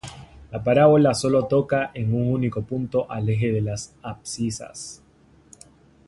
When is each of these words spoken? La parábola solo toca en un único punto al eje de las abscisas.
La 0.51 0.63
parábola 0.63 1.13
solo 1.13 1.45
toca 1.45 1.91
en 1.93 2.15
un 2.15 2.33
único 2.33 2.63
punto 2.63 3.05
al 3.11 3.29
eje 3.29 3.51
de 3.51 3.61
las 3.61 3.93
abscisas. 4.01 4.99